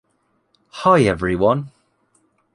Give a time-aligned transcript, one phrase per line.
[0.79, 1.69] Hi everyone.